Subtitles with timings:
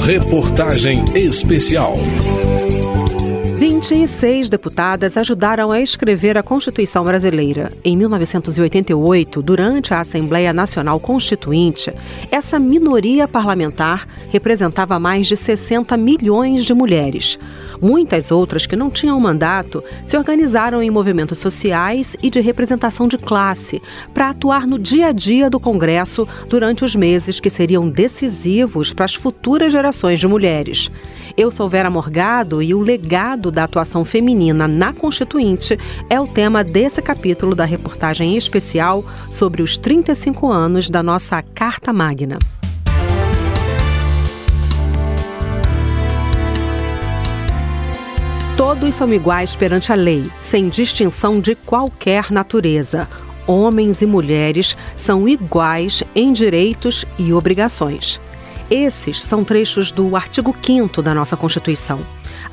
[0.00, 1.94] Reportagem especial.
[3.86, 7.70] 26 deputadas ajudaram a escrever a Constituição brasileira.
[7.84, 11.92] Em 1988, durante a Assembleia Nacional Constituinte,
[12.30, 17.38] essa minoria parlamentar representava mais de 60 milhões de mulheres.
[17.78, 23.18] Muitas outras que não tinham mandato se organizaram em movimentos sociais e de representação de
[23.18, 23.82] classe
[24.14, 29.04] para atuar no dia a dia do Congresso durante os meses que seriam decisivos para
[29.04, 30.90] as futuras gerações de mulheres.
[31.36, 35.76] Eu sou Vera Morgado e o legado da atuação feminina na Constituinte
[36.08, 41.92] é o tema desse capítulo da reportagem especial sobre os 35 anos da nossa Carta
[41.92, 42.38] Magna.
[48.56, 53.08] Todos são iguais perante a lei, sem distinção de qualquer natureza.
[53.44, 58.20] Homens e mulheres são iguais em direitos e obrigações.
[58.70, 62.00] Esses são trechos do artigo 5 da nossa Constituição.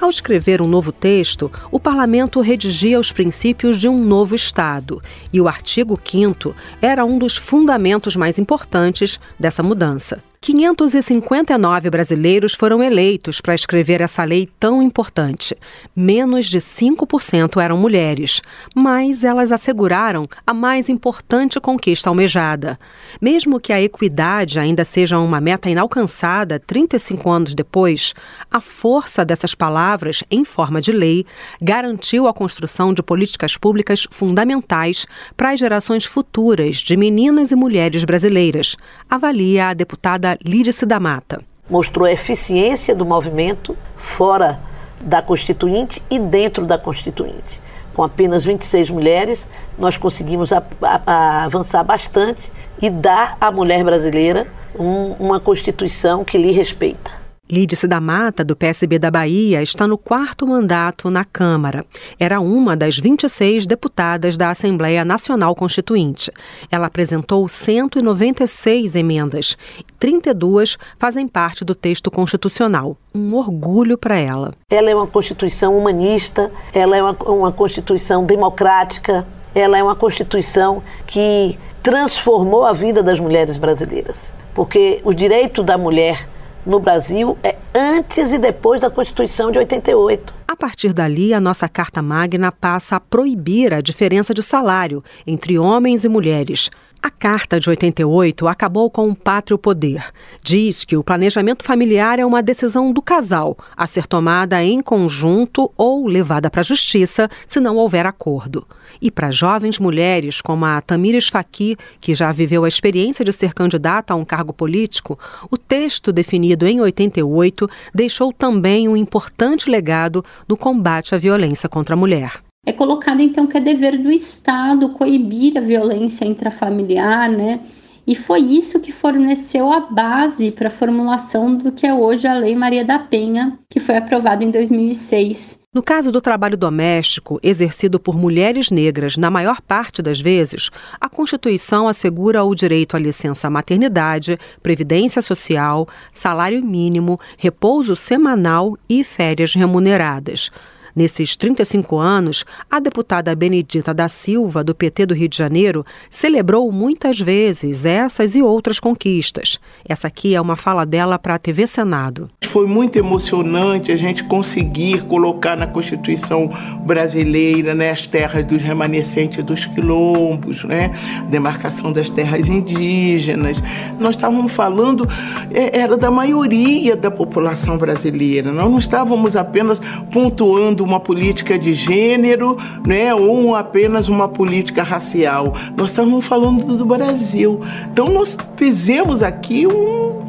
[0.01, 4.99] Ao escrever um novo texto, o parlamento redigia os princípios de um novo Estado,
[5.31, 10.23] e o artigo 5 era um dos fundamentos mais importantes dessa mudança.
[10.43, 15.55] 559 brasileiros foram eleitos para escrever essa lei tão importante.
[15.95, 18.41] Menos de 5% eram mulheres,
[18.73, 22.79] mas elas asseguraram a mais importante conquista almejada.
[23.21, 28.15] Mesmo que a equidade ainda seja uma meta inalcançada 35 anos depois,
[28.49, 31.23] a força dessas palavras, em forma de lei,
[31.61, 35.05] garantiu a construção de políticas públicas fundamentais
[35.37, 38.75] para as gerações futuras de meninas e mulheres brasileiras,
[39.07, 41.41] avalia a deputada Lídice da Mata.
[41.69, 44.59] Mostrou a eficiência do movimento fora
[44.99, 47.61] da Constituinte e dentro da Constituinte.
[47.93, 49.45] Com apenas 26 mulheres,
[49.77, 52.51] nós conseguimos a, a, a avançar bastante
[52.81, 57.20] e dar à mulher brasileira um, uma Constituição que lhe respeita.
[57.51, 61.83] Lídice da Mata, do PSB da Bahia, está no quarto mandato na Câmara.
[62.17, 66.31] Era uma das 26 deputadas da Assembleia Nacional Constituinte.
[66.71, 69.57] Ela apresentou 196 emendas.
[69.99, 72.95] 32 fazem parte do texto constitucional.
[73.13, 74.51] Um orgulho para ela.
[74.69, 80.81] Ela é uma Constituição humanista, ela é uma, uma Constituição democrática, ela é uma Constituição
[81.05, 84.33] que transformou a vida das mulheres brasileiras.
[84.53, 86.29] Porque o direito da mulher
[86.65, 90.40] no Brasil é antes e depois da Constituição de 88.
[90.51, 95.57] A partir dali, a nossa Carta Magna passa a proibir a diferença de salário entre
[95.57, 96.69] homens e mulheres.
[97.03, 100.05] A Carta de 88 acabou com o pátrio poder.
[100.43, 105.71] Diz que o planejamento familiar é uma decisão do casal, a ser tomada em conjunto
[105.75, 108.67] ou levada para a justiça se não houver acordo.
[109.01, 113.55] E para jovens mulheres como a Tamires Faqui, que já viveu a experiência de ser
[113.55, 115.17] candidata a um cargo político,
[115.49, 121.95] o texto definido em 88 deixou também um importante legado no combate à violência contra
[121.95, 122.41] a mulher.
[122.65, 127.61] É colocado então que é dever do Estado coibir a violência intrafamiliar, né?
[128.05, 132.33] E foi isso que forneceu a base para a formulação do que é hoje a
[132.33, 135.59] Lei Maria da Penha, que foi aprovada em 2006.
[135.73, 140.69] No caso do trabalho doméstico, exercido por mulheres negras na maior parte das vezes,
[140.99, 149.03] a Constituição assegura o direito à licença maternidade, previdência social, salário mínimo, repouso semanal e
[149.03, 150.51] férias remuneradas.
[150.95, 156.71] Nesses 35 anos, a deputada Benedita da Silva, do PT do Rio de Janeiro, celebrou
[156.71, 159.59] muitas vezes essas e outras conquistas.
[159.87, 162.29] Essa aqui é uma fala dela para a TV Senado.
[162.43, 166.49] Foi muito emocionante a gente conseguir colocar na Constituição
[166.85, 170.91] brasileira né, as terras dos remanescentes dos quilombos, né,
[171.29, 173.63] demarcação das terras indígenas.
[173.99, 175.07] Nós estávamos falando,
[175.51, 179.81] é, era da maioria da população brasileira, nós não estávamos apenas
[180.11, 185.53] pontuando uma política de gênero, né, ou apenas uma política racial.
[185.77, 187.61] Nós estamos falando do Brasil.
[187.91, 190.19] Então nós fizemos aqui um,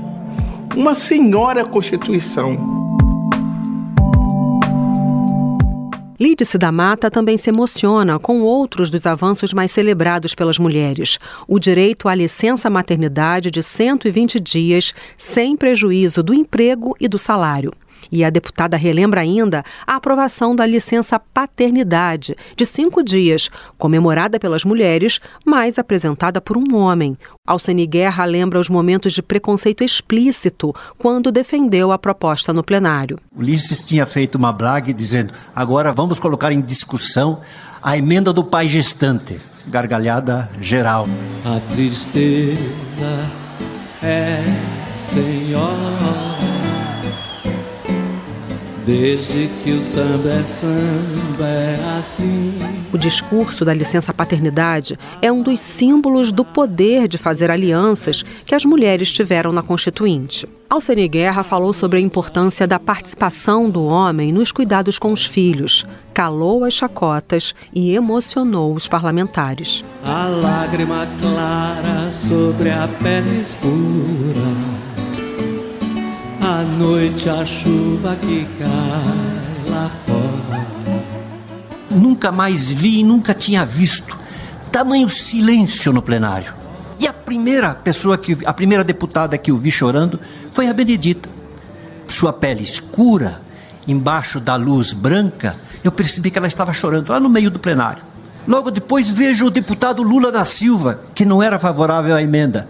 [0.76, 2.82] uma senhora Constituição.
[6.22, 11.18] Lídice da Mata também se emociona com outros dos avanços mais celebrados pelas mulheres.
[11.48, 17.72] O direito à licença maternidade de 120 dias, sem prejuízo do emprego e do salário.
[18.10, 24.64] E a deputada relembra ainda a aprovação da licença paternidade, de cinco dias, comemorada pelas
[24.64, 27.16] mulheres, mas apresentada por um homem.
[27.46, 33.18] Alcine Guerra lembra os momentos de preconceito explícito quando defendeu a proposta no plenário.
[33.36, 37.40] Ulisses tinha feito uma blague dizendo: agora vamos colocar em discussão
[37.82, 39.38] a emenda do pai gestante.
[39.66, 41.06] Gargalhada geral.
[41.44, 43.30] A tristeza
[44.02, 44.42] é,
[44.96, 46.31] senhora.
[48.84, 52.52] Desde que o samba é samba é assim.
[52.92, 58.56] O discurso da licença paternidade é um dos símbolos do poder de fazer alianças que
[58.56, 60.48] as mulheres tiveram na Constituinte.
[60.68, 65.86] Alcene Guerra falou sobre a importância da participação do homem nos cuidados com os filhos,
[66.12, 69.84] calou as chacotas e emocionou os parlamentares.
[70.04, 74.71] A lágrima clara sobre a pele escura
[76.42, 80.66] à noite a chuva que cai lá fora.
[81.88, 84.18] Nunca mais vi e nunca tinha visto
[84.72, 86.52] tamanho silêncio no plenário.
[86.98, 90.18] E a primeira pessoa que a primeira deputada que o vi chorando
[90.50, 91.28] foi a Benedita.
[92.08, 93.40] Sua pele escura,
[93.86, 95.54] embaixo da luz branca,
[95.84, 98.02] eu percebi que ela estava chorando lá no meio do plenário.
[98.48, 102.68] Logo depois vejo o deputado Lula da Silva, que não era favorável à emenda,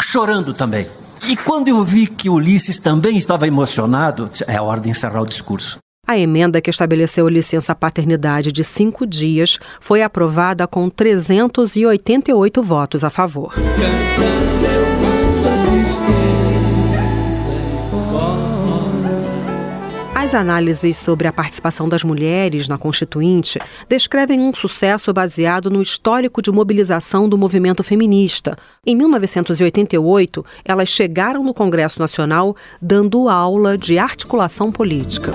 [0.00, 0.86] chorando também.
[1.26, 5.78] E quando eu vi que Ulisses também estava emocionado, é hora de encerrar o discurso.
[6.06, 13.08] A emenda que estabeleceu licença paternidade de cinco dias foi aprovada com 388 votos a
[13.08, 13.54] favor.
[20.24, 26.40] As análises sobre a participação das mulheres na Constituinte descrevem um sucesso baseado no histórico
[26.40, 28.56] de mobilização do movimento feminista.
[28.86, 35.30] Em 1988, elas chegaram no Congresso Nacional dando aula de articulação política.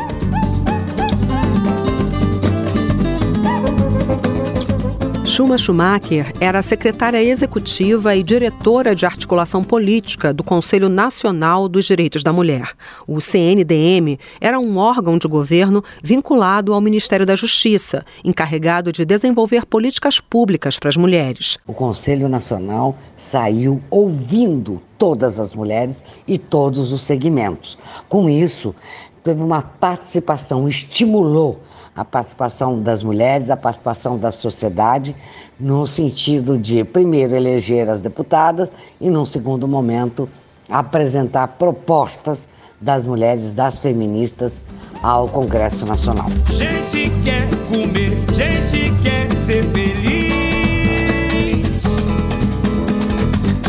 [5.40, 12.24] Schuma Schumacher era secretária executiva e diretora de articulação política do Conselho Nacional dos Direitos
[12.24, 12.74] da Mulher.
[13.08, 19.66] O CNDM era um órgão de governo vinculado ao Ministério da Justiça, encarregado de desenvolver
[19.66, 21.58] políticas públicas para as mulheres.
[21.66, 27.78] O Conselho Nacional saiu ouvindo todas as mulheres e todos os segmentos.
[28.10, 28.76] Com isso,
[29.24, 31.60] teve uma participação, estimulou
[31.96, 35.16] a participação das mulheres, a participação da sociedade,
[35.60, 38.70] no sentido de, primeiro, eleger as deputadas
[39.00, 40.30] e, num segundo momento,
[40.70, 42.48] apresentar propostas
[42.80, 44.62] das mulheres, das feministas,
[45.04, 46.30] ao Congresso Nacional.
[46.52, 50.30] Gente quer comer, gente quer ser feliz.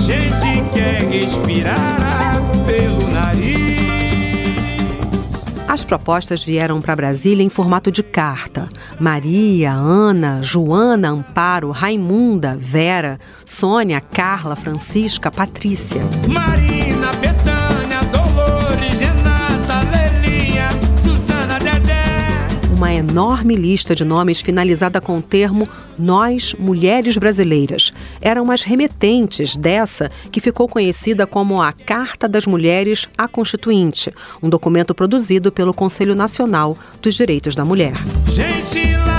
[0.01, 2.01] Gente quer respirar
[2.43, 2.60] pelo
[5.71, 8.69] As propostas vieram para Brasília em formato de carta.
[8.99, 16.03] Maria, Ana, Joana, Amparo, Raimunda, Vera, Sônia, Carla, Francisca, Patrícia.
[16.27, 16.90] Marina,
[22.81, 25.69] Uma enorme lista de nomes finalizada com o termo
[25.99, 27.93] Nós, Mulheres Brasileiras.
[28.23, 34.11] Eram as remetentes dessa que ficou conhecida como a Carta das Mulheres à Constituinte,
[34.43, 37.93] um documento produzido pelo Conselho Nacional dos Direitos da Mulher.
[38.25, 39.10] Gente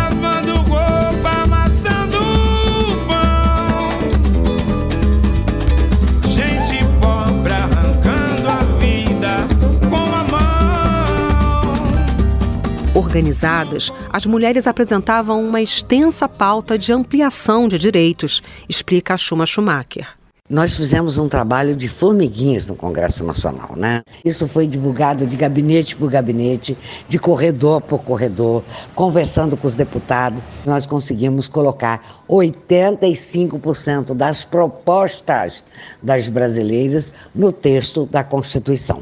[13.22, 20.08] Organizadas, as mulheres apresentavam uma extensa pauta de ampliação de direitos, explica a Schuma Schumacher.
[20.50, 24.02] Nós fizemos um trabalho de formiguinhas no Congresso Nacional, né?
[24.26, 26.76] Isso foi divulgado de gabinete por gabinete,
[27.08, 28.64] de corredor por corredor,
[28.96, 30.42] conversando com os deputados.
[30.66, 35.64] Nós conseguimos colocar 85% das propostas
[36.02, 39.00] das brasileiras no texto da Constituição.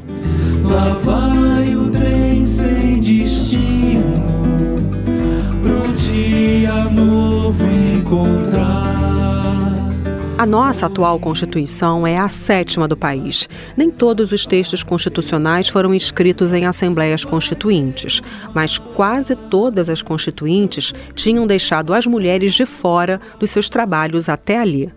[0.62, 1.59] Lá
[10.40, 13.46] A nossa atual Constituição é a sétima do país.
[13.76, 18.22] Nem todos os textos constitucionais foram escritos em assembleias constituintes,
[18.54, 24.58] mas quase todas as constituintes tinham deixado as mulheres de fora dos seus trabalhos até
[24.58, 24.90] ali.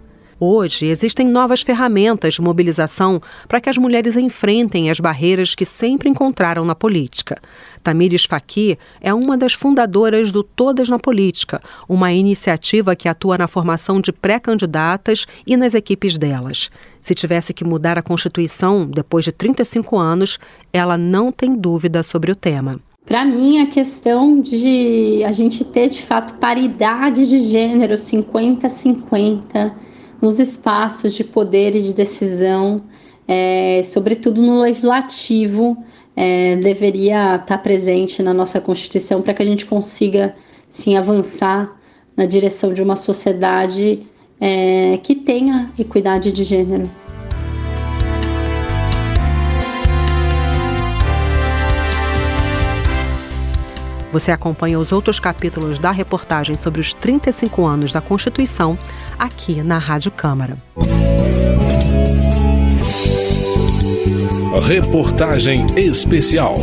[0.46, 6.10] Hoje, existem novas ferramentas de mobilização para que as mulheres enfrentem as barreiras que sempre
[6.10, 7.42] encontraram na política.
[7.82, 13.48] Tamires Faqui é uma das fundadoras do Todas na Política, uma iniciativa que atua na
[13.48, 16.70] formação de pré-candidatas e nas equipes delas.
[17.02, 20.40] Se tivesse que mudar a Constituição depois de 35 anos,
[20.74, 22.82] ela não tem dúvida sobre o tema.
[23.06, 29.93] Para mim, a questão de a gente ter de fato paridade de gênero 50-50
[30.24, 32.82] nos espaços de poder e de decisão,
[33.28, 35.78] é, sobretudo no legislativo,
[36.16, 40.34] é, deveria estar presente na nossa Constituição para que a gente consiga
[40.70, 41.78] sim avançar
[42.16, 44.08] na direção de uma sociedade
[44.40, 46.90] é, que tenha equidade de gênero.
[54.14, 58.78] Você acompanha os outros capítulos da reportagem sobre os 35 anos da Constituição
[59.18, 60.56] aqui na Rádio Câmara.
[64.62, 66.54] Reportagem especial.